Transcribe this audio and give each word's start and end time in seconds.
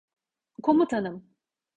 Komutanım. 0.63 1.23